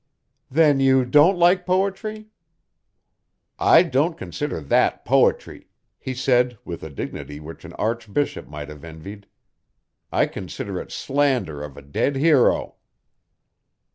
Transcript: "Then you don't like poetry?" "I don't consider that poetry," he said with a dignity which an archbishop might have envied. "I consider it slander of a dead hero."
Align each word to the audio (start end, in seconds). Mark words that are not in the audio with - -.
"Then 0.49 0.79
you 0.79 1.05
don't 1.05 1.37
like 1.37 1.63
poetry?" 1.63 2.29
"I 3.59 3.83
don't 3.83 4.17
consider 4.17 4.59
that 4.59 5.05
poetry," 5.05 5.67
he 5.99 6.15
said 6.15 6.57
with 6.65 6.81
a 6.81 6.89
dignity 6.89 7.39
which 7.39 7.65
an 7.65 7.73
archbishop 7.73 8.47
might 8.47 8.69
have 8.69 8.83
envied. 8.83 9.27
"I 10.11 10.25
consider 10.25 10.81
it 10.81 10.91
slander 10.91 11.61
of 11.61 11.77
a 11.77 11.83
dead 11.83 12.15
hero." 12.15 12.77